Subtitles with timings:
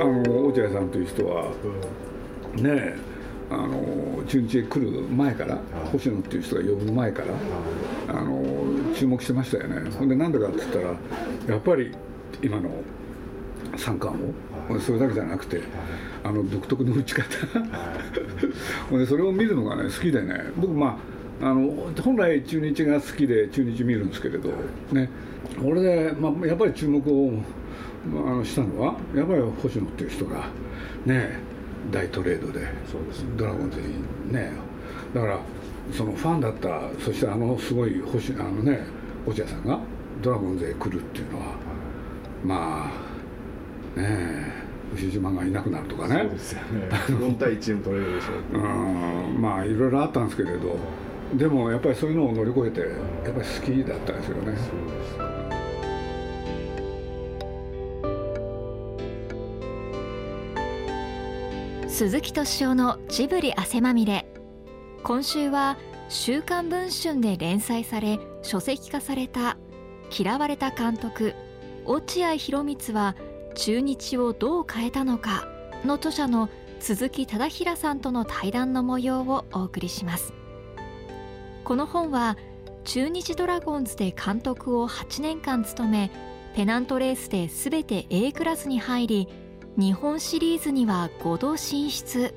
[0.00, 1.44] あの落合さんという人は、
[2.56, 2.96] ねえ
[3.50, 5.58] あの中日へ来る前から、
[5.90, 8.44] 星野っていう人が呼ぶ前から、あの
[8.94, 9.90] 注目してましたよね。
[9.90, 10.84] ほんでなんでかって言ったら
[11.54, 11.92] やっぱり
[12.42, 12.70] 今の
[13.76, 14.22] 三冠
[14.70, 15.62] を、それだけじゃなくて、
[16.24, 17.24] あの独特の打ち方。
[18.98, 20.52] でそれを見るのがね好きでね。
[20.56, 20.98] 僕ま
[21.40, 24.50] ああの本来中日が好きで中日見るんですけれど
[24.92, 25.08] ね。
[25.64, 27.32] 俺で、まあ、やっぱり注目を
[28.06, 30.46] あのしたのはやっぱり星野っていう人が
[31.04, 31.38] ね
[31.90, 32.66] 大トレードで
[33.36, 34.52] ドラゴンズにね
[35.14, 35.38] だから
[35.92, 38.80] そのファンだったそしてあのすごい星あのね
[39.26, 39.78] 落合さんが
[40.22, 41.46] ドラゴンズへ来るっていうのは
[42.44, 42.90] ま
[43.96, 46.20] あねえ牛島がいなくなるとかね。
[46.22, 46.88] そうですよね。
[46.90, 48.62] 4対1も取れるでしょうう。
[49.38, 50.78] んまあいろいろあったんですけれど
[51.34, 52.90] でもやっぱりそういうのを乗り越えてやっ
[53.24, 54.44] ぱり好きだったんですよね。
[54.44, 54.54] そうで
[55.34, 55.37] す
[61.98, 64.24] 鈴木敏夫のジブリ汗まみれ。
[65.02, 65.76] 今週は
[66.08, 69.56] 「週刊文春」で連載され書籍化された
[70.16, 71.34] 「嫌われた監督
[71.86, 73.16] 落合博満は
[73.56, 75.48] 中日をどう変えたのか」
[75.84, 80.32] の著者の鈴木忠平さんとの対談の模様をお送りします。
[81.64, 82.36] この本は
[82.84, 86.12] 中日ドラゴンズで監督を8年間務め
[86.54, 89.28] ペナントレースで全て A クラスに入り
[89.78, 92.34] 日本シリーズには5度進出。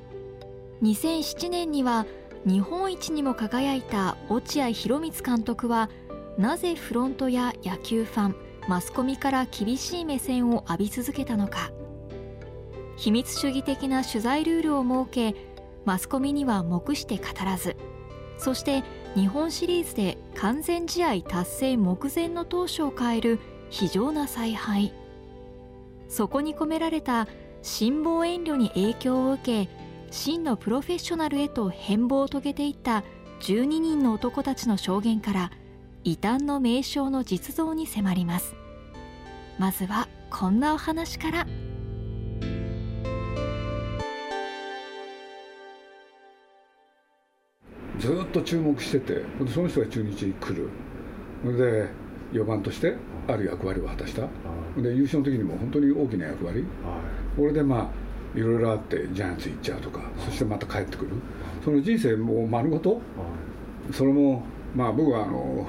[0.80, 2.06] 2007年には
[2.46, 5.90] 日本一にも輝いた落合博満監督は
[6.38, 8.36] なぜフロントや野球ファン
[8.68, 11.72] マスコミから厳しい目線を浴び続けたのか。
[12.96, 15.34] 秘密主義的な取材ルールを設け
[15.84, 17.74] マスコミには目して語らず。
[18.38, 18.84] そして
[19.16, 24.94] 日本シリーズで完全試合達成目前の投手を変える非常な采配。
[26.12, 27.26] そこに込められた
[27.62, 29.70] 辛抱遠慮に影響を受け
[30.10, 33.02] 真のプロフェッショナルへと変貌を遂げていった
[33.40, 35.50] 12人の男たちの証言から
[36.04, 38.54] 異端の名称の実像に迫ります。
[39.58, 41.46] まずはこんなお話から。
[47.98, 50.68] ずっと注目しててその人が中日に来
[51.42, 51.56] る。
[51.56, 51.88] で
[52.32, 52.96] 4番として
[53.28, 54.22] ある役割を果たした。
[54.80, 56.64] で優勝の時にも本当に大きな役割、
[57.36, 57.90] これでま
[58.34, 61.10] あいろいろあってジャイアンツ行っちゃうとかそしてまた帰ってくる。
[61.64, 63.00] その人生も丸ごと
[63.92, 64.42] それも
[64.74, 65.68] まあ僕はあの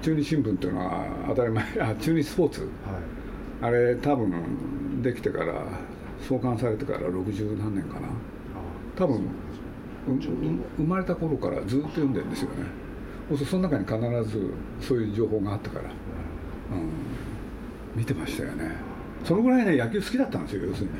[0.00, 2.68] 中日新聞っていうのは当たり前あ中日スポーツ、
[3.60, 5.64] あれ多分できてから
[6.26, 8.08] 創刊されてから60何年かな。
[8.96, 9.28] 多分
[10.76, 12.56] 生まれた頃からずっと読んでるんですよね
[13.36, 15.90] その中に必ずそういう情報があったから、うん、
[17.94, 18.72] 見てましたよね。
[19.24, 20.92] そのぐらいね野球好きだったんですよ要するに。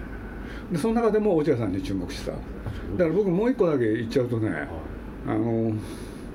[0.73, 2.33] でその中でも落合さんに注目した。
[2.33, 4.69] だから僕もう一個だけ言っちゃうとね
[5.27, 5.73] あの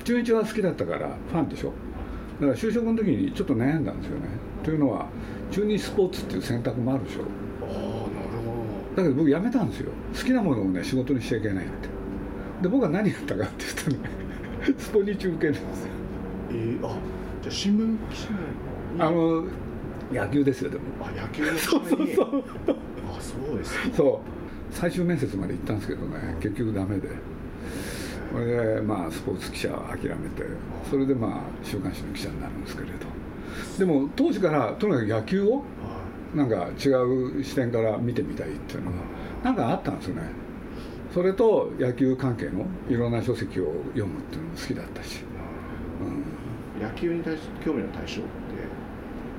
[0.04, 1.74] 中日は好きだったからファンでしょ。
[2.40, 4.28] だから就職の時にちょっと悩んだんですよね。
[4.64, 5.08] というのは
[5.52, 7.22] 中日スポーツっていう選択もあるでしょ。
[7.22, 7.26] あ
[7.66, 9.04] あなるほど。
[9.04, 9.92] だけど僕辞めたんですよ。
[10.18, 11.88] 好きなものをね仕事にしちゃいけないって。
[12.62, 14.23] で僕は何やったかって言うとね
[14.78, 15.68] スポニチ受けるんですよ。
[16.52, 16.96] えー、あ
[17.42, 18.18] じゃあ新聞記
[18.98, 19.46] 者あの
[20.12, 20.84] 野球ですよでも。
[21.02, 22.44] あ野球のそうそうそう。
[23.08, 24.76] あそうですそう。
[24.76, 26.38] 最終面接まで行ったんですけどね。
[26.42, 27.10] 結局ダメで。
[28.32, 30.44] これでまあスポーツ記者は諦めて。
[30.90, 31.32] それでまあ
[31.64, 32.94] 週刊誌の記者になるんですけれど。
[33.78, 35.64] でも当時からとにかく野球を
[36.36, 38.98] なんか違う視点から見てみたいっていうのが
[39.44, 40.22] なんかあったんですよね
[41.14, 45.20] それと野球関係のいろんな書籍を読むっていうのも好きだったし、
[46.78, 48.22] うん、野球に対して興味の対象って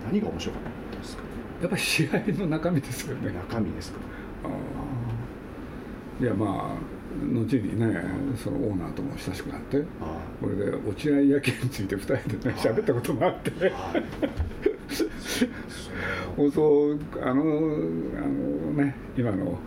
[0.07, 0.63] 何が面白かっ
[0.93, 1.23] たですか？
[1.63, 3.33] やっぱり試合の中身ですよね。
[3.33, 3.99] 中身ですか？
[6.21, 6.79] いやまあ
[7.25, 8.05] 後にね
[8.37, 9.83] そのオーナーとも親しくなって
[10.41, 13.51] これで落合野球について2人でね喋ったこともあって。
[16.53, 19.59] そうあのあのね今の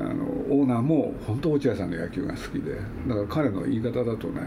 [0.00, 2.74] あのオーナーも本当落合さんの野球が好きで。
[3.06, 4.40] だから彼の言い方だとね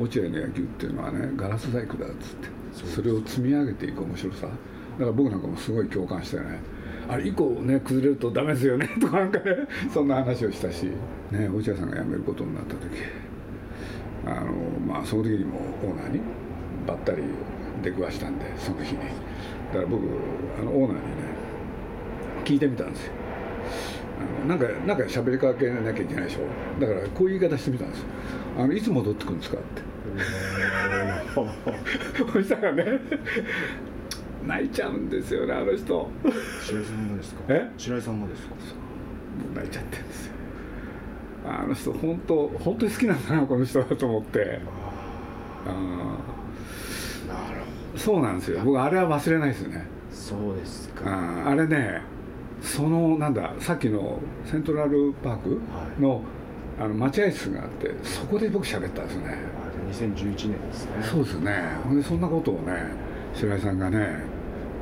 [0.00, 4.46] 落合の野球っていうのはねガラス細工だっつってそれを積み上げていく面白さ。
[4.46, 4.52] だ
[4.98, 6.60] から僕なんかもすごい共感してね
[7.08, 9.56] あれ以降ね崩れるとダメですよね とかなんかね
[9.92, 10.86] そんな話をしたし、
[11.30, 12.80] ね、落合さんが辞めることになった時。
[14.26, 14.52] あの、
[14.86, 16.20] まあ、その時にもオーナーに
[16.86, 17.22] ばったり
[17.82, 18.98] 出くわしたんでその日に。
[18.98, 20.02] だから僕
[20.58, 21.24] あのオーナーにね
[22.44, 23.12] 聞いてみたんですよ。
[24.46, 26.40] なんかなんか喋りかけなきゃいけないでしょ？
[26.80, 28.06] だからこういう言い方してみたんですよ。
[28.58, 29.82] あのいつ戻ってくるんですかって。
[32.32, 32.84] そしたらね
[34.46, 36.08] 泣いちゃうんですよねあの人。
[36.62, 37.40] 白井さんもですか？
[37.48, 37.70] え？
[37.76, 38.54] 白井さんもですか？
[39.54, 40.32] 泣いちゃってるんですよ。
[41.46, 44.60] あの人本当本当に好きなんだなこの人だと思って。
[45.66, 45.68] あ
[47.28, 47.60] なる
[47.94, 48.60] ほそうなんですよ。
[48.64, 49.86] 僕あれは忘れないですね。
[50.10, 51.02] どそうですか。
[51.46, 52.02] ああれね
[52.64, 55.60] そのなんださっきのセントラルパーク
[56.00, 56.22] の,、
[56.80, 59.38] あの待合室があってそこで僕喋ったんですね。
[59.62, 60.90] あ2011年ですね。
[61.02, 61.62] そうですね。
[61.84, 62.72] ほんでそんなことをね
[63.34, 64.24] 白井さんがね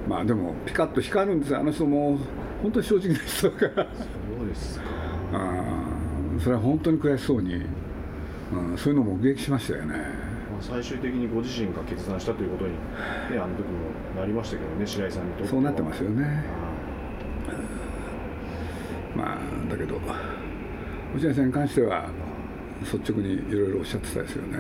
[0.09, 1.59] まあでもピカッと光るんですよ。
[1.59, 2.19] あの人も
[2.63, 3.87] 本当に正直な人だから。
[4.39, 4.85] そうですか。
[5.35, 7.59] あーそれは本当に悔しそうに、う
[8.75, 9.95] ん、そういうのも目撃しましたよね。
[9.95, 12.79] まあ最終的にご自身が決断したということに、ね、
[13.33, 15.49] あの時もなりましたけどね白井さんにとっては。
[15.51, 16.25] そうなってますよね。
[16.25, 16.72] あ
[19.17, 20.01] まあだけど
[21.15, 22.09] 落合さんに関しては
[22.83, 24.59] 率直にいろいろおっしゃってたですよね。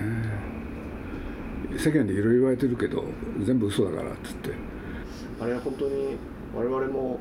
[1.78, 3.04] 世間でいろいろ言われてるけど
[3.42, 4.50] 全部嘘だからっつって。
[5.40, 6.16] あれは本当に
[6.54, 7.18] 我々も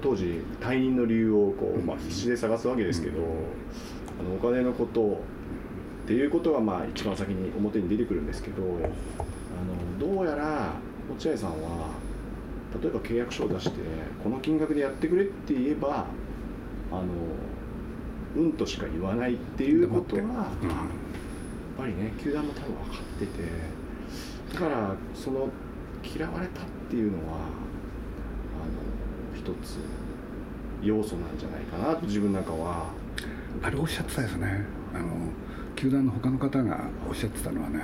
[0.00, 3.20] 当時退任の理由をこう、まあ、必死で探すわけですけど、
[4.20, 5.22] あのお金のこと
[6.04, 8.66] っていうことがまあ一番先に表に出てくるんですけどあ
[10.06, 10.72] のどうやら
[11.10, 11.88] 落合さんは
[12.80, 13.80] 例えば契約書を出して
[14.22, 16.06] この金額でやってくれって言えば
[17.00, 17.08] あの
[18.44, 20.30] うんとしか言わないっていうことはやっ
[20.62, 23.42] うんぱりね球団も多分分かってて
[24.54, 25.48] だからその
[26.04, 27.40] 嫌われたっていうのはあの
[29.38, 29.78] 一つ
[30.82, 32.86] 要素なんじゃないかなと自分なんかは。
[33.62, 34.66] あれおっしゃってたですね。
[34.94, 35.06] あの
[35.76, 37.80] 球団の他の方がおっしゃってたのはね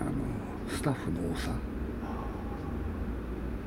[0.00, 0.10] あの
[0.68, 1.50] スタッフの多さ。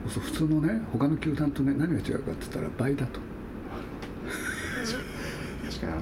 [0.10, 3.20] そう普通のね他の球団とね何が違うかって言ったら倍だと
[5.80, 6.02] 確かにあの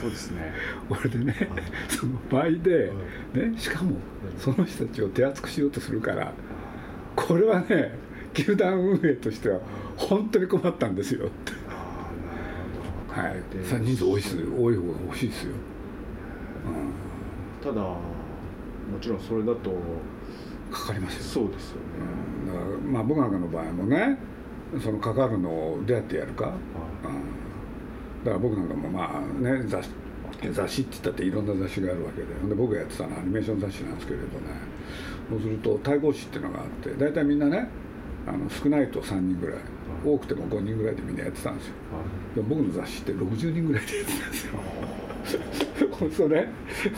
[0.00, 0.52] そうですね。
[0.90, 2.92] 俺でねはいその倍で、
[3.32, 3.96] ね、しかも
[4.38, 6.32] その人たちを手厚くしようとするから
[7.16, 7.96] これはね
[8.32, 9.60] 球団運営としては
[9.96, 11.26] 本当に困ったんですよ。
[11.26, 11.52] って
[13.08, 13.34] はい。
[13.80, 15.52] 人数多いです多い方が欲しいですよ、
[17.62, 17.98] ただも
[19.00, 21.22] ちろんそれだとうん、かかりますよ。
[21.22, 21.82] そうですよね、
[22.48, 22.52] うん。
[22.52, 24.18] だからまあ僕なんかの場合もね
[24.82, 26.54] そのかかるのをどうやってやるか、はい。
[26.54, 26.58] うん、
[28.24, 29.90] だから僕なんかもまあね雑誌
[30.52, 34.74] 雑誌って言ったっていろんな雑誌があるわけでで僕がやってたのはアニメーション雑誌なんですけれどね。
[35.30, 37.66] そうすると対抗誌っていうのがあって大体みんなね
[38.26, 39.56] あの少ないと3人ぐらい
[40.04, 41.74] 多くても5人ぐらいでみんなやってたんですよ。
[41.92, 44.60] はいでも僕の雑誌って60人ぐらいでやってたんですよ。
[46.10, 46.46] それ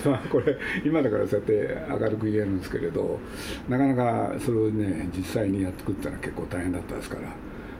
[0.04, 3.20] まあこれ今だからそうやって明るく言えるんですけれど
[3.68, 7.32] なかなかそれをね実際にやってくってのは結構大変だったですから。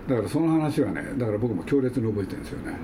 [0.08, 2.76] だからその話はねだから僕も強烈に覚えてるんですよね、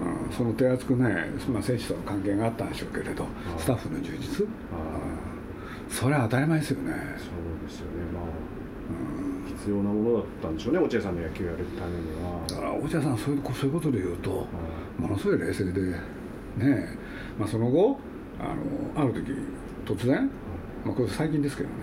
[0.00, 3.26] うん、その手厚くね、まあ、選手との関係があったんでしょうけれど
[3.58, 4.50] スタッフの充実、うん、
[5.88, 8.04] それは当たり前ですよね、そうですよね。
[8.12, 8.22] まあ
[8.90, 12.46] うん、必要なものだったんでしょうね落合さんの野球をやるためには。
[12.48, 14.46] だから落合さんそういうそういうことで言うと
[14.98, 15.82] ものすごい冷静で
[16.56, 16.88] ね
[17.38, 18.00] まあ、その後
[18.40, 18.54] あ
[18.98, 19.32] のある時
[19.84, 20.28] 突然、
[20.84, 21.74] まあ、これ最近ですけどね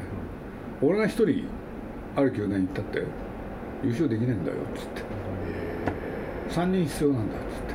[0.82, 1.48] 俺が一人
[2.16, 3.00] ある球団に行ったって
[3.84, 5.26] 優勝できねえんだよっつって。
[6.50, 7.75] 3人必要なんだっつって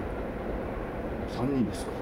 [1.36, 1.92] 3人ですか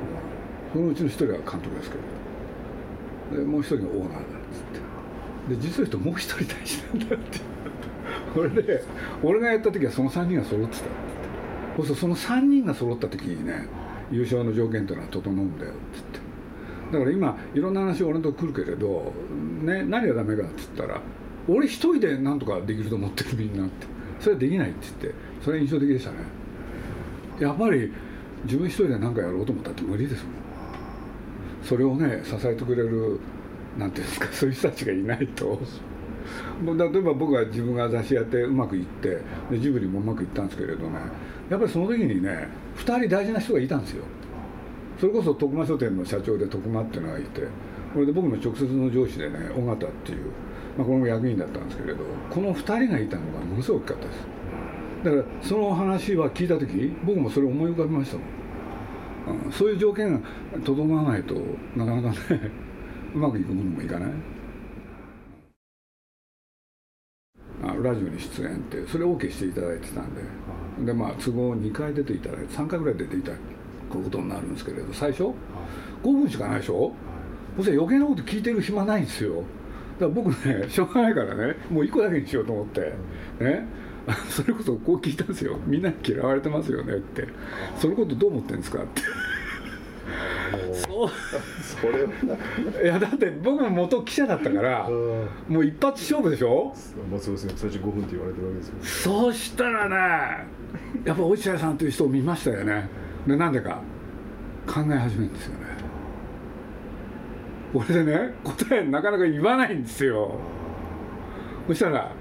[0.73, 3.39] そのうちの一人は監督ですけど。
[3.43, 5.55] でもう一人がオーナーだっつって。
[5.55, 7.41] で実を言うともう一人大事なんだって。
[8.35, 8.85] これで
[9.23, 10.91] 俺がやった時はその3人が揃ってたって
[11.77, 13.67] そうするとその3人が揃った時にね
[14.11, 16.19] 優勝の条件というのは整うんだよって言って。
[16.93, 19.13] だから今いろんな話俺のとこ来るけれど、
[19.63, 21.01] ね、何がダメかって言ったら
[21.47, 23.87] 俺一人でなんとかできると思ってるみんなって。
[24.21, 25.19] それはできないって言って。
[25.43, 26.17] それは印象的でしたね。
[27.41, 27.93] やっぱり
[28.45, 30.33] 自分一人で何かやろうと思ったって無理ですもん。
[31.65, 33.21] それをね支えてくれる
[33.77, 35.61] なんていうんですかそういう人たちがいないと。
[36.65, 39.19] 例えば僕が自分が雑誌やってうまくいって
[39.51, 40.99] でジブリもうまくいったんですけれどね
[41.49, 44.05] やっぱりその時にね2人大事な人がいたんですよ。
[45.01, 47.43] それこそ徳間書店の社長で徳間っていうのがいて
[47.95, 50.25] これで僕の直接の上司でね尾形っていう、
[50.77, 54.38] まあ、これも役員だったんですけれどこの2人がいたのがものすごく大きかったです。
[55.05, 58.25] だからその話は聞いた時僕もそれを思い浮かべましたも
[59.37, 60.21] ん、うん、そういう条件が
[60.65, 61.35] 整わないと
[61.77, 62.51] なかなかね
[63.15, 64.13] うまくいくものもいかない。
[67.61, 70.23] あラジオに出演ってそれを OK していただいてたんで。
[70.87, 73.37] でまあ都合2回出ていただいて3回ぐらい出ていただ
[73.91, 75.35] くことになるんですけれど最初5
[76.05, 76.93] 分しかないでしょ？
[77.57, 79.37] そしたら余計なこと聞いてる暇ないんですよ。
[79.37, 79.45] だか
[80.01, 82.93] ら僕ねしょうがないからねもう1個だけにしようと思って
[83.41, 83.67] ね。
[84.31, 85.59] それこそこう聞いたんですよ。
[85.67, 87.27] みんなに嫌われてますよねって。
[87.77, 89.03] そのことどう思ってるんですかって。
[90.73, 91.13] そそ
[91.81, 92.09] それは
[92.83, 94.89] いやだって僕も元記者だったから
[95.49, 96.75] もう一発勝負でしょ？
[97.11, 98.75] まあそうですね最初5分って言われてるわけですよ。
[98.75, 100.47] ねそうしたらね
[101.05, 102.89] やっぱ落合さんという人を見ましたよね。
[103.27, 103.81] でなんでか。
[104.67, 105.61] 考え始めるんですよね。
[107.73, 110.35] 俺でね答えなかなか言わないんですよ。
[111.67, 112.13] そしたら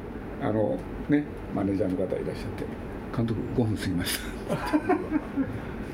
[0.42, 0.78] あの
[1.10, 2.88] ねマネージャーの方いらっしゃって。
[3.16, 4.58] 監督5分過ぎました。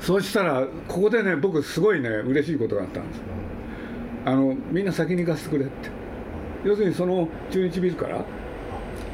[0.00, 3.20] そうしたらここでね僕すごいね嬉しいことがあったんです。
[4.26, 5.88] あのみんな先に行かせてくれって。
[6.64, 8.24] 要するにその中日ビルから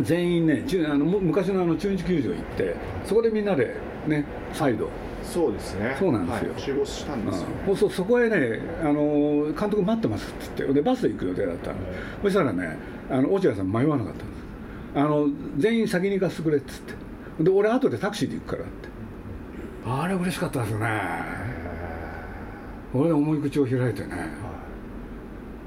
[0.00, 4.88] 全員ね中あのむ昔のあの中日球場行ってそこでみんなでね再度。
[5.22, 5.96] そうですね。
[5.98, 6.52] そうなんですよ。
[6.52, 6.60] はい。
[6.60, 7.46] 集合したんですよ。
[7.68, 11.76] うん、そうそこへねあの監督待ってますって言ってでバスで行く予定だったの、
[12.22, 12.76] そしたらね
[13.10, 14.29] あの落合さん迷わなかったんです
[14.94, 16.94] あの全員先に行かせてくれっつって。
[17.44, 18.88] で俺後でタクシーで行くからって。
[19.86, 20.88] あれ嬉しかったですよね。
[22.92, 24.28] 俺で重い口を開いてね。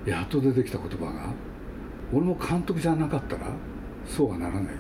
[0.06, 1.34] やっと出てきた言葉が
[2.12, 3.48] 俺も監督じゃなかったら
[4.06, 4.78] そうはならないよって。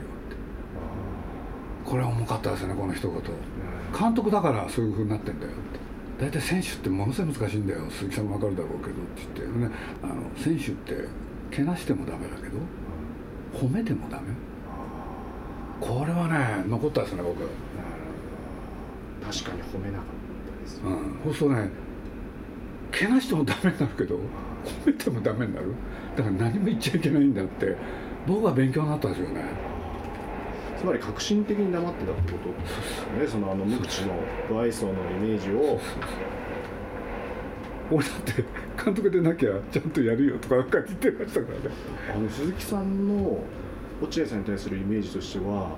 [1.86, 3.22] これは重かったですねこの一言。
[3.98, 6.24] 監督だからそういうふうになってんだよって。
[6.26, 7.90] 大体選手ってものすごい難しいんだよ。
[7.90, 9.70] 鈴木さんも分かるだろうけどって言って、ね、
[10.04, 11.08] あの選手って
[11.50, 12.58] けなしてもダメだけど
[13.54, 14.24] 褒めてもダメ？
[15.80, 17.38] これはね残ったですね僕。
[19.26, 20.08] 確かに褒めなかっ
[20.58, 20.78] たです。
[20.78, 21.20] ようん。
[21.24, 21.70] そうするとね
[22.92, 25.74] けなしてもダメになるけど褒めてもダメになる？
[26.16, 27.76] だから何も言っちゃいけないんだって
[28.28, 29.44] 僕は勉強になったんですよね。
[30.80, 32.50] つまり革新的に黙ってたってこと？
[32.50, 34.14] ですよねそのあの無口の
[34.48, 35.80] 不愛想のイメージを
[37.92, 38.44] 俺だって
[38.84, 41.76] 監督でなきゃちゃんとやるよとかなんか言ってましたからね。
[42.16, 43.40] あの鈴木さんの
[44.02, 45.76] 落合さんに対するイメージとしては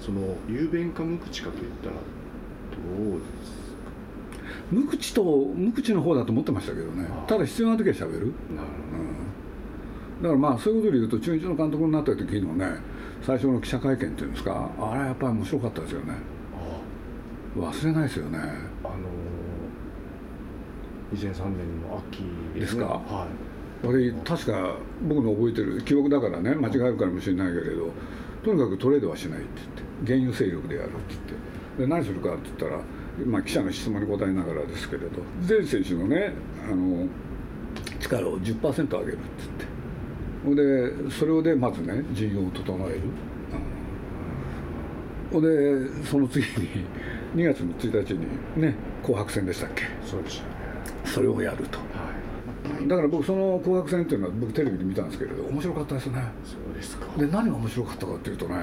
[0.00, 3.62] その雄弁か無口かといったらどうですか？
[4.70, 5.22] 無口と
[5.54, 7.06] 無口の方だと思ってましたけどね。
[7.26, 8.32] ただ必要な時はしゃべる、なる
[10.18, 12.66] うん、だからまあそういうことで言うと中日の監督になった時のね
[13.22, 16.14] 最初の記者会見っていうんですかあれはやっぱり面白かったですよね。
[17.56, 18.38] 忘れないですよね
[21.14, 22.24] 2003年の秋
[22.58, 22.84] ですか。
[22.86, 23.26] は
[23.84, 24.76] 俺確か
[25.08, 27.90] 僕の覚えてる記憶だからね間違えるかもしれないけれど
[28.44, 29.48] とにかくトレードはしないって
[30.06, 31.52] 言って原油勢力でやるって言って。
[31.78, 32.82] で何するかって言ったら、
[33.26, 35.08] まあ、記者の質問に答えながらですけれど
[35.40, 36.32] 全選手のね
[36.70, 37.08] あの
[37.98, 39.22] 力を10%上げるって
[40.44, 41.02] 言って。
[41.04, 43.00] でそれをでまずね陣容を整える、
[45.40, 46.84] でその次に
[47.36, 48.26] 2月の1日に
[48.60, 49.84] ね紅白戦でしたっけ。
[49.84, 50.46] いそうでした。
[50.48, 50.51] ね
[51.04, 51.78] それをやると。
[51.78, 52.88] はい。
[52.88, 56.22] だから僕その紅白戦っていうのは僕テレビで見たんですけれど面白かったですね。
[56.44, 57.06] そうですか。
[57.16, 58.56] で何が面白かったかっていうとね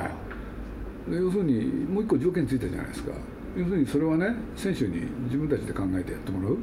[1.10, 3.12] で要するにもう一個条件ついたじゃないですか。
[3.58, 6.56] 要するにそれはね選手に自分たちで考えてやってもら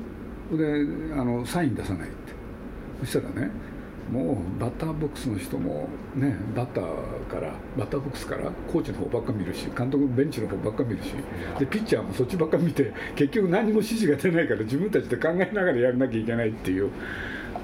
[0.54, 0.58] う。
[0.58, 0.64] で
[1.14, 2.16] あのサイン出さないって。
[3.00, 3.50] そしたらね
[4.10, 11.12] もうバッターボックスの人もねバッターからバッターボックスからコーチの方ばっか見るし監督ベンチの方ばっか見るし
[11.58, 16.90] でピッチャーもそっちばっか見て 結局何も指示が出ないから自分たちで考えながらやらなきゃいけないっていう。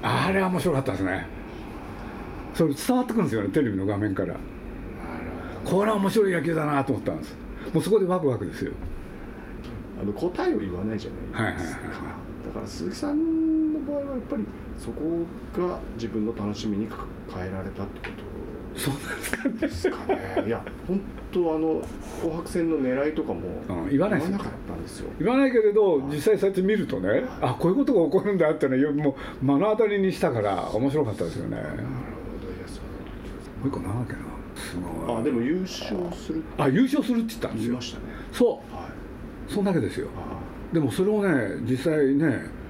[0.01, 1.25] あれは面白かったですね。
[2.53, 4.35] それ伝わってくるんですよねテレビの画面から。
[5.63, 7.37] これは面白い野球だなと思ったんです。
[7.73, 8.73] もうそこでワクワクですよ。
[10.01, 13.32] あの答えを言わないじゃないですか、はいはいはいはだから鈴木さんの
[13.93, 14.43] 場合はやっぱり
[14.77, 15.01] そこ
[15.67, 16.87] が自分の楽しみに
[17.33, 18.33] 変えられたってこと
[18.79, 20.13] そうなんですかね。
[20.13, 20.99] ですかねいや本
[21.31, 21.81] 当あの
[22.21, 24.37] 紅白戦の狙いとかもうん言わないですよ。
[24.37, 25.09] なかったんですよ。
[25.19, 31.57] 言わないけれど実際そうやって見るとねあこういうことが起こるんだってねよもう目の当たりにしたから面白かったですよね。
[31.57, 34.33] なるほどいやそうもう一個なんだっけな。
[34.55, 34.75] す
[35.07, 35.17] ごい。
[35.19, 37.69] あでも優勝するあ優勝するって言ったんですよ。
[37.69, 38.05] 言いましたね。
[38.31, 38.53] そは
[39.47, 40.07] うそんだけですよ。
[40.73, 42.62] でもそれをね実際ね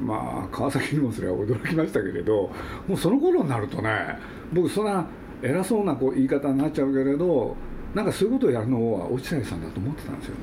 [0.00, 2.50] まあ川崎にもそれは驚きましたけれど
[2.86, 4.18] もうその頃になるとね
[4.52, 5.06] 僕そんな
[5.42, 7.56] 偉そうなこう言い方になっちゃうけれど
[7.94, 10.40] なんかそういうことをやるのは落合さんだと思ってたんですよね。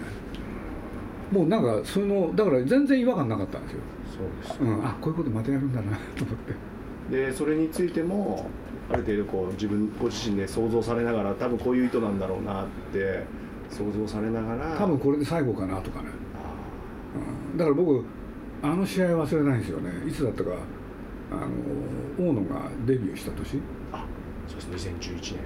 [1.31, 3.79] もうなんかそういうのだから全然違和感なかったんですよ、
[4.17, 4.63] そうです。
[4.63, 6.53] うん、あこういうことまたやるんだなと思って。
[7.11, 8.49] でそれについても
[8.89, 13.25] ある程度こう自分ご自身で想像されながら多分こういう意図なんだろうなって
[13.69, 14.77] 想像されながら。
[14.77, 16.09] 多分これで最後かなとかね、
[17.51, 18.03] うん、だから僕
[18.65, 19.91] あの試合忘れないんですよね。
[20.07, 20.49] いつだったか。
[21.31, 23.59] あの大野がデビューした年。
[23.91, 24.03] あ
[24.47, 25.39] そうです2011年。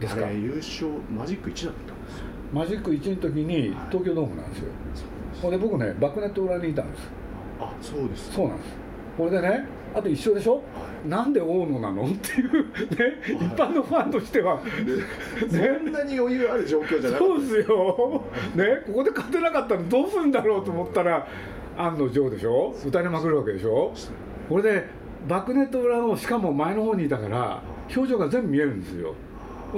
[0.00, 0.30] ですか。
[0.30, 2.24] 優勝マジック1だったんですよ。
[2.54, 4.68] マジック1の時に東京ドームなんですよ。
[5.42, 7.10] ほんで僕ねバックネット裏にいたんです。
[7.60, 8.70] あそうですそうなんです。
[9.18, 10.62] これでねあと一緒でしょ。
[11.06, 12.68] なんで大野なのっていうね
[13.26, 14.60] 一般のファンとしては。
[15.40, 17.34] そんなに余裕ある状況じゃなかった。
[17.34, 18.24] そうですよ。
[18.54, 18.64] ね。
[18.86, 21.26] ここで勝てなかったらどうするんだろうと思ったら
[21.76, 22.74] 案の定でしょ？
[22.86, 23.92] 打たれまくるわけでしょ？
[24.48, 24.88] これで
[25.28, 27.62] バックネット裏のしかも前の方にいたから
[27.94, 29.14] 表情が全部見えるんですよ。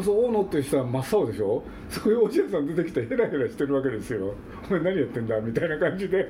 [0.05, 1.63] そう大野っていう人は真っ青でしょ？
[1.89, 4.35] そういうおじいさん出てきてヘラヘラしてるわけですよ。
[4.69, 6.27] お前何やってんだみたいな感じで。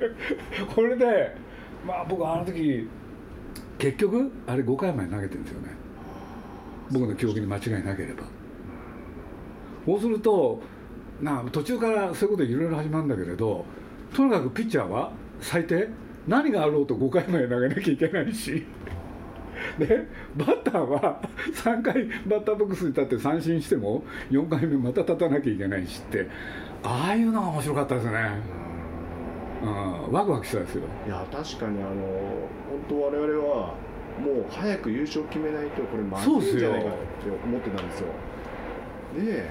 [0.73, 1.35] これで
[1.85, 2.87] まあ僕あの時
[3.77, 5.69] 結局あれ5回まで投げてるんですよね。
[6.91, 8.23] 僕の記憶に間違いなければ。
[9.85, 10.61] そうすると
[11.21, 13.65] な途中からそういうこといろいろ始まるんだけれど
[14.15, 15.87] とにかくピッチャーは最低
[16.27, 18.65] 何があろうと5回まで投げなきゃいけないし。
[19.77, 21.21] でバッターは
[21.53, 26.27] 3回バッターボックスに立って三振しても4回目また立たなきゃいけないしって。
[26.83, 28.29] ああいうのが面白かったですね。
[29.61, 30.83] うん、ワクワクしたですよ。
[31.05, 31.89] いや確かにあの
[32.69, 33.75] 本当我々は
[34.19, 38.07] もう早く優勝決めないとこれまずいんじゃないかって思ってたんですよ。
[39.17, 39.49] で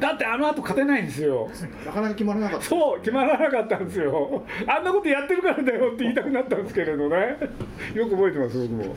[0.00, 1.50] だってあの後勝てないんですよ。
[1.84, 4.44] なかなか決まらなかった、そう決まらなかったんですよ。
[4.66, 7.36] あんなことやってるからだよって言いたくなったんですけれどね。
[7.94, 8.94] よく覚えてます僕も。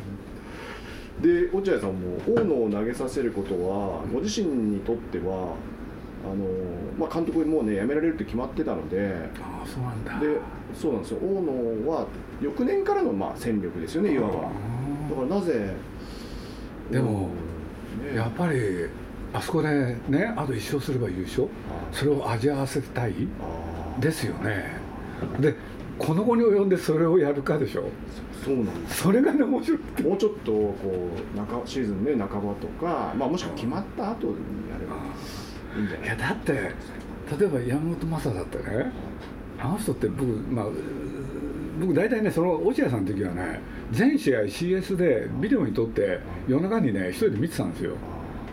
[1.22, 5.56] で落合さんも大野を投げさせることはご自身にとっては
[6.24, 6.46] あの
[7.00, 10.20] まあ、監督もうね辞められるって決まってたのであそうなんだ。
[10.20, 10.38] で
[10.74, 11.18] そうなんですよ。
[11.20, 12.06] 大野は
[12.40, 14.34] 翌年からのまあ戦力ですよねいわば。
[14.36, 14.52] だか
[15.22, 15.74] らなぜ
[16.92, 17.30] でも、
[18.04, 18.88] ね、やっぱり
[19.34, 21.48] あそこでねあと1勝すれば優勝。
[21.92, 23.14] それを味わわせたい。
[24.00, 24.78] ですよね。
[25.40, 25.56] で
[25.98, 27.86] この後に及んでそれをやるかでしょ。
[28.44, 29.04] そうなんです。
[29.04, 30.76] それがね面白いもうちょっとこ
[31.34, 34.34] う中シーズンね半ばとか、まあ、もしくは決まった後に
[34.70, 34.96] やれば
[35.78, 38.92] いいんじゃないいやだって例えば山本昌だってね
[39.60, 40.66] あの人って僕まあ
[41.80, 43.62] 僕大体ねその落合さんの時はね
[43.92, 47.96] 全試合 CS でビデオに撮って夜中にね一人で見てたんですよ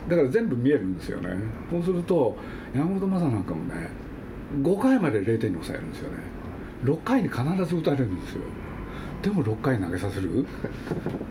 [0.08, 1.28] だから全部見えるんですよね。
[1.70, 2.36] そうすると
[2.74, 3.90] 山本昌なんかもね
[4.62, 6.16] 5回まで0点に抑えるんですよね。
[6.84, 8.40] 6回に必ず打たれるんですよ。
[9.22, 10.46] でも6回投げさせる？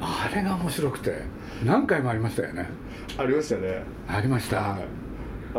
[0.02, 1.22] あれが面白くて
[1.64, 2.68] 何回もありましたよね。
[3.18, 3.84] ありましたね。
[4.08, 5.07] ありました、はい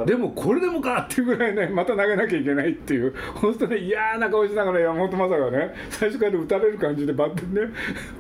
[0.06, 7.60] でもこれでもかっていうぐらいねまた投げなきゃいけないっていう本当ね嫌な顔しながら山本昌がね最初から打たれる感じでバッテンね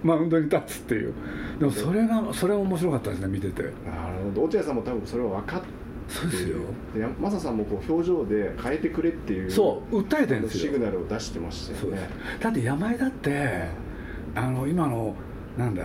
[0.02, 1.14] マウンドに立つっていう。
[1.58, 3.62] でもそれがそれは面白かったですね見てて。
[3.62, 3.72] なる
[4.24, 4.44] ほど。
[4.44, 5.66] 落合さんも多分それは分かって
[6.08, 6.56] そうですよ。
[6.94, 10.60] でマサさんもこう表情で変えてくれっていうそう訴えてるんですよ。
[10.64, 12.08] シグナルを出してましたよね。
[12.40, 13.64] だって山井だって
[14.34, 15.14] あの今の
[15.58, 15.84] なんだ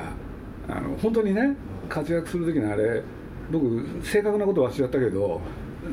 [0.70, 1.56] あの本当にね
[1.90, 3.04] 活躍する時のあれ
[3.52, 5.42] 僕正確なこと忘れちゃったけど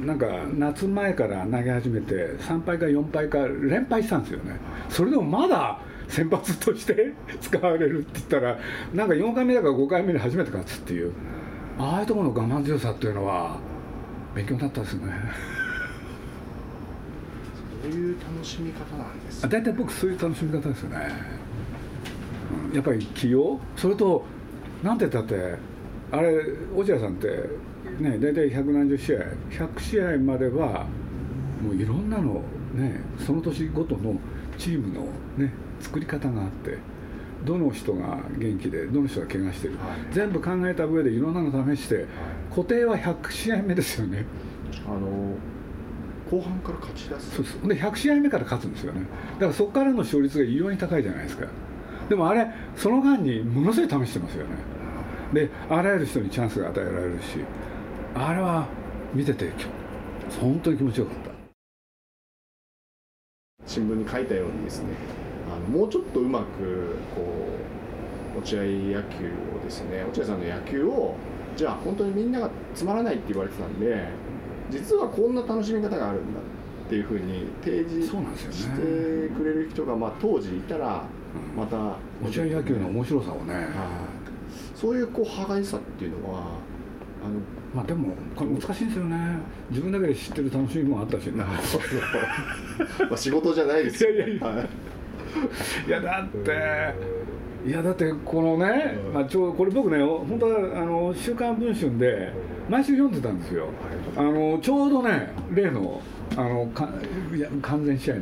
[0.05, 4.57] なんか夏前から投げ始めて3敗か4敗か連敗したんですよね。
[4.88, 8.59] それでもまだ先発として使われるって言ったら
[8.94, 11.12] なんか4回目だから5回目に初めて勝つっていう。
[11.79, 13.57] ああいうところの我慢強さっていうのは
[14.35, 15.12] 勉強になったですね。
[17.83, 20.98] そういう楽しみ方なんです、ね、大体僕そういう楽しみ方ですよね、
[22.68, 23.59] うん、やっぱり起用？
[23.76, 24.22] それと
[24.83, 25.55] なんて言ったって
[26.12, 26.42] あれ
[26.76, 27.29] 落合さんって
[28.01, 29.21] ね大体百何十試合。
[29.51, 30.87] 100試合までは
[31.62, 32.43] もういろんなの
[32.75, 34.16] ねその年ごとの
[34.59, 36.79] チームのね作り方があって
[37.45, 42.07] どの人が元気でどの人が怪我してる、はい、全部考えた上でいろんなの試して、はい、
[42.51, 44.25] 固定は100試合目ですよね。
[44.87, 45.35] あの
[46.31, 47.37] 後半から勝ち出す。
[47.37, 49.01] そうですで100試合目から勝つんですよね。
[49.35, 51.47] だからそこからの勝率が異様に高いじゃないですか。
[52.09, 54.51] でもあれその間にものすごい試してますよね。
[55.33, 57.38] であらゆる人にチャンスが与えられるし
[58.14, 58.66] あれは
[59.14, 59.53] 見てて
[60.40, 61.31] 本当に気持ちよかった。
[63.66, 64.88] 新聞に書いたようにですね
[65.49, 67.23] あのもうちょっとうまくこ
[68.35, 71.14] う落合野球をですね落合さんの野球を
[71.57, 74.09] じゃあ本当にみんながつまらないって言われてたんで
[74.70, 78.77] 実はこんな楽しみ方があるんだっていうふうに提示して
[79.35, 81.05] くれる人がまあ当時いたら
[81.57, 81.77] また、
[82.25, 83.68] 落合野球の面白さをね、
[84.75, 86.59] そういうこう歯がゆさっていうのは
[87.24, 87.40] あの
[87.74, 89.38] まあでもこれ難しいんですよね。
[89.70, 91.44] 自分だけで知ってる楽しみもあったしな
[93.09, 96.94] まあ仕事じゃないですよ、いやいやいや、はい、いやだって
[97.66, 102.33] いやだってこのね、まあ、ちょこれ僕ね本当はあの「週刊文春」で
[102.68, 103.68] 毎週読んでたんですよ。
[104.16, 106.00] あのちょうどね例の
[106.37, 106.88] あのか
[107.35, 108.20] いや完全試合の。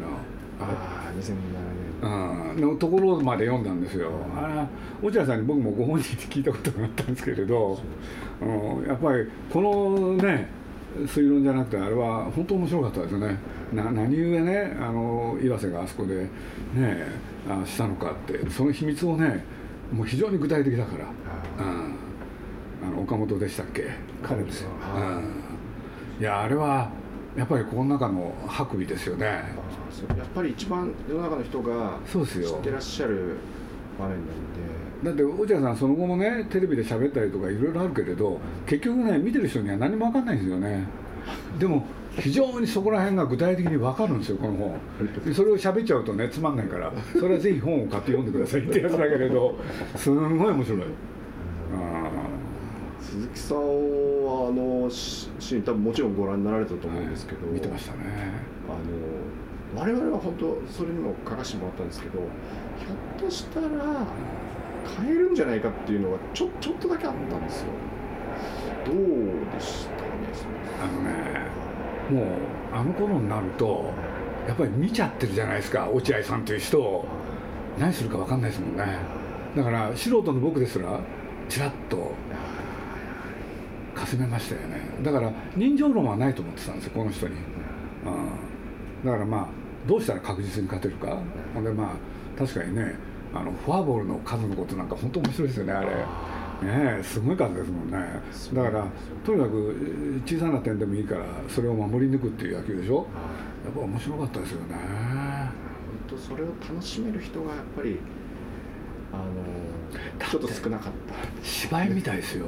[0.61, 1.39] ああ2007年、
[2.01, 4.11] うん、のところまで読んだんですよ。
[5.03, 7.79] 落合さんに僕もご本人で聞いたことがあったんですけれど
[8.41, 8.45] う。
[8.45, 10.49] ん、やっぱりこのね
[11.07, 13.37] 推論じゃなくてあれは本当面白かったですね。
[13.73, 16.23] な何故ねあの岩瀬があそこで
[16.75, 17.07] ね
[17.49, 18.49] あしたのかって。
[18.51, 19.45] その秘密をね
[19.93, 21.05] もう非常に具体的だから、
[21.65, 21.95] うん、
[22.87, 23.91] あの岡本でしたっけ？
[24.23, 26.91] 彼ですよ、うん、いやあれは
[27.37, 29.45] やっぱりこの中の白衣ですよね
[30.17, 33.37] やっぱり一番世の中の人が知ってらっしゃる
[33.99, 34.33] 場面なんで。
[35.05, 40.87] だって落合さんその後もねテレビで喋ったりとかいろいろあるけれど結局ね見てる人には何も分かんないんですよね。
[41.59, 41.87] でも
[42.19, 45.35] 非常にそこら辺が具体的に分かるんですよこの本。
[45.35, 49.57] それを喋っちゃうとねつまんないからそれはぜひ本を買って読んでくださいって やつだけれど
[49.95, 50.81] すごい面白い。
[53.01, 57.99] 鈴木さんはあのシーン多分もちろんご覧になられたと思うんですけど、はい、見てましたね。
[58.69, 58.79] あの
[59.75, 63.69] 我々は本当それにも書かせてもらったんですけどひょっとしたら
[64.99, 67.67] 変えるんじゃないかっていうのがちょちょっとだけあったんですよ。
[68.87, 68.97] どう
[69.53, 70.09] でしたね
[70.83, 71.49] あのね
[72.11, 72.39] もう
[72.73, 73.93] あの頃になると
[74.47, 77.07] やっぱり見ちゃってるじゃないですか落合さんという人を。
[77.79, 78.85] 何するか分かんないですもんね。
[79.57, 81.01] だから素人の僕ですら
[81.49, 82.13] ちらっと
[83.95, 84.81] かすめましたよね。
[85.03, 89.49] だから人情論はないと思ってたんですよこの人に、うん、だからまあ
[89.89, 91.19] どうしたら確実に勝てるか。
[91.55, 92.95] ほんでまあ確かにね
[93.35, 95.89] あのフォアボールの数のことなんか本当面白いですよねあれ。
[96.61, 97.99] ねすごい数ですもんね。
[98.53, 98.87] だから
[99.25, 103.07] とにかく小さな点でもいいからそれを守り抜くっていう野球でしょ。
[103.65, 104.75] やっぱ面白かったですよね。
[104.75, 104.81] 本
[106.09, 107.99] 当それを楽しめる人がやっぱり
[109.13, 111.47] あのちょっと少なかった。
[111.47, 112.47] 芝居みたいですよ。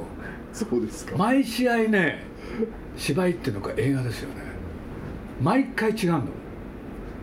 [0.53, 1.17] そうですか。
[1.17, 2.23] 毎試合ね
[2.97, 4.35] 芝居っていうのが映画ですよね。
[5.41, 6.23] 毎回違うの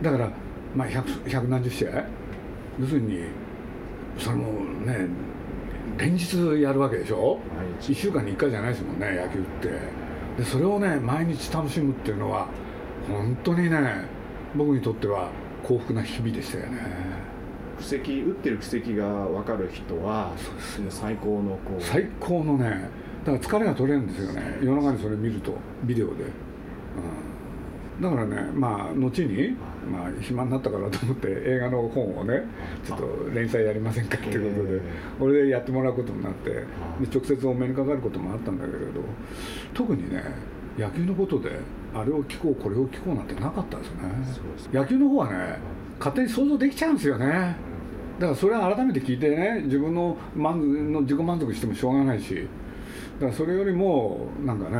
[0.01, 0.31] だから
[0.75, 2.03] まあ百百何十試合？
[2.79, 3.23] 要するに
[4.17, 5.07] それもね
[5.97, 7.39] 連日やるわけでしょ
[7.81, 9.69] ？1週間に1回じゃないですもんね野球って。
[10.37, 12.47] でそれをね毎日楽しむっていうのは
[13.09, 14.05] 本当にね
[14.55, 15.29] 僕にとっては
[15.63, 16.79] 幸福な日々でしたよね。
[17.77, 22.89] 布石打ってる布石が分かる人はそうです最高のこう最高のね
[23.25, 24.59] だから疲れが取れるんですよね。
[24.61, 26.29] 夜中にそれ見るとビデオで、うん
[28.01, 29.55] だからねまあ後に、
[29.91, 32.43] まあ、暇になったからと思って映画の本をね
[32.85, 34.81] ちょっと連載やりませんかっていうことで
[35.19, 36.63] 俺でやってもらうことになってで
[37.13, 39.01] 直接お目にかかることもあったんだけれど
[39.73, 40.23] 特にね
[40.77, 41.59] 野球のことで
[41.93, 44.09] あれを聞こうこれを聞こうなんてなかったですよね。
[44.71, 45.59] 野球の方はね
[45.97, 47.55] 勝手に想像できちゃうんですよね。
[48.19, 52.47] だからそれは改めて聞いてね自分の満の自己満足してもしょうがないし
[53.19, 54.77] だからそれよりもなんかね、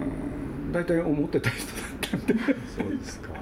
[0.00, 0.37] うん
[0.72, 2.34] 大体思ってた人だったんで。
[2.76, 3.30] そうですか。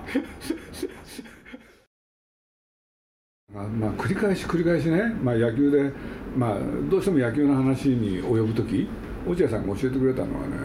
[3.55, 5.91] まあ、まあ、繰り返し繰り返しね、まあ、野球で、
[6.37, 6.59] まあ、
[6.91, 8.89] どうしても野球の話に及ぶ時
[9.27, 10.57] 落合さんが教えてくれたのはね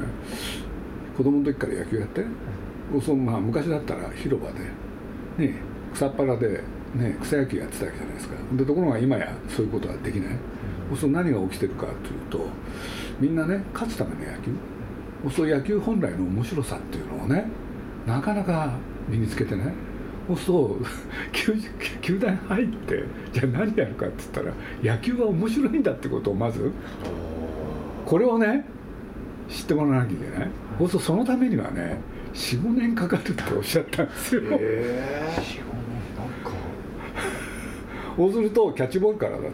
[1.16, 2.26] 子供の時から野球やって
[3.00, 4.60] そまあ、昔だったら広場で、
[5.48, 5.56] ね、
[5.94, 6.62] 草っぱらで、
[6.94, 8.36] ね、草野球やってたわけじゃないですか。
[8.52, 10.34] でところが今やそういうことはできない、
[10.90, 11.96] そうすると何が起きてるかという
[12.30, 12.46] と
[13.22, 14.52] みんなね勝つための野球
[15.30, 17.46] そう野球本来の面白さっていうのをね
[18.08, 18.74] なかなか
[19.08, 19.74] 身につけてね
[20.28, 23.04] そうすると球団入って
[23.34, 26.72] じゃあ何やるかって言ったら野球は面白いんだってことをまず
[28.06, 28.66] これをね
[29.50, 31.98] 知ってもらわなきゃいけないそうするとそのためにはね
[32.34, 34.42] 45年かかるっておっしゃったんですよ。
[34.52, 35.42] えー、
[38.16, 39.50] そうするとキャッチボールからだと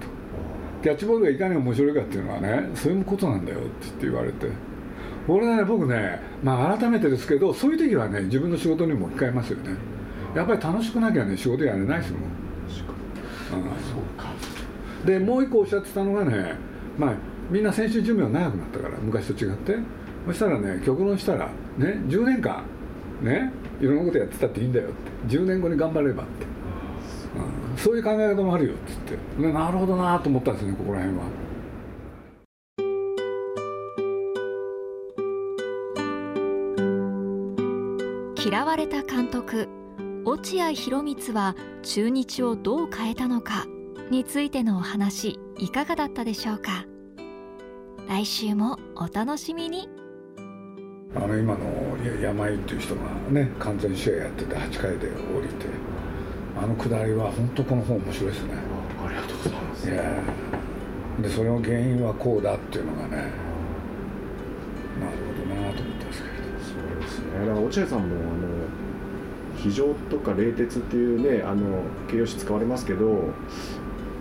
[0.83, 4.47] キャッチボールがいかに面白いかっていうのはねそういうことなんだよって言われて。
[5.27, 9.75] これね僕ね、まあ、改めてですけどそういう時はね自分の仕事にも控えますよね。
[10.33, 12.29] やっぱり楽しくなきゃね仕事やれないですもん、うん、
[12.69, 14.27] そうか。
[15.05, 16.55] でもう一個おっしゃってたのがね、
[16.97, 17.13] まあ、
[17.49, 19.77] みんな選手寿命長くなったから昔と違って。
[20.27, 22.63] そしたらね極論したらね10年間
[23.21, 24.91] ねいろんなことやってたっていいんだよっ
[25.27, 25.35] て。
[25.35, 26.45] 10年後に頑張ればって、
[27.73, 29.41] うん、そういう考え方もあるよっつって。
[29.41, 31.23] なるほどなと思ったんですねここら辺は。
[38.49, 39.67] 嫌われた監督
[40.23, 43.65] 落合博満は中日をどう変えたのか
[44.09, 46.85] についてのお話いかがだったでしょうか？
[48.07, 49.89] 来週もお楽しみに。
[51.13, 51.65] あの今の
[52.21, 55.65] 山井っていう人がね完全試合やってて8回で降りて
[56.57, 58.53] あのくだりは本当この本面白いですね。
[59.05, 59.89] ありがとうございます。
[59.89, 60.23] いや
[61.21, 63.23] でそれの原因はこうだっていうのがねな
[65.11, 67.47] るほどなと思ってますけどそうですね。
[67.47, 68.47] だから落合さんもあの
[69.57, 73.29] 非常とか冷徹っていうねあの形容詞使われますけど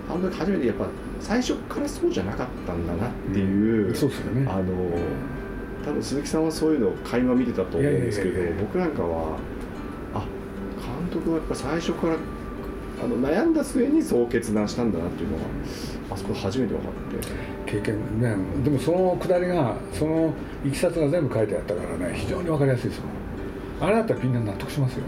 [0.09, 0.87] あの時初めてやっぱ
[1.21, 4.65] 最初からそうじゃなかったんだなっていう、うん、そうですよねあの
[5.85, 9.39] 多分鈴木さんはそういうのを垣間見てたと思うんですけど僕なんかは
[10.15, 10.25] あ
[10.81, 12.17] 監督はやっぱ最初から
[13.03, 15.45] あの悩んだ末にそう決断したんだなっていうのが
[16.11, 17.57] あそこで初めて分かって。
[17.67, 20.33] 経験ねでもそのくだりがその
[20.65, 25.05] いきさつが全部書いてあったからね非常に分かりやすいですもんあれだったらみんな納得しますよね。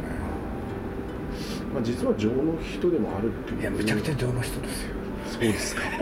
[1.73, 3.61] まあ実は情の人でもあるっていう。
[3.61, 4.98] いやめちゃくちゃ情の人ですよ
[5.29, 5.83] そうですか。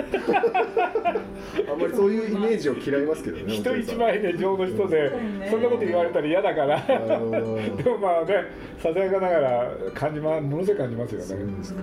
[1.69, 5.13] あんまりそういうイメージを嫌いますけどね 人一倍で情の人で、
[5.51, 6.81] そんなこと言われたら嫌だから。
[6.87, 8.45] でもまあね
[8.79, 11.27] ささやかながら感じまものすごい感じますよね。
[11.27, 11.81] そうですか。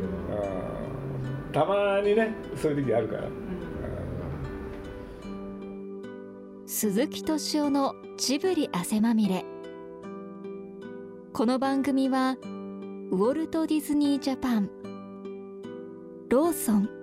[1.52, 3.24] たまにねそういう時あるから、
[6.66, 9.46] 鈴木敏夫のジブリ汗まみれ。
[11.34, 12.38] この番組は
[13.12, 14.70] ウォルト・ディズニー・ジャパン。
[16.30, 17.03] ローソン